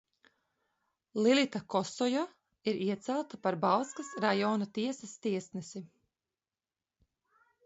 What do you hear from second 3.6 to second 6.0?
Bauskas rajona tiesas tiesnesi.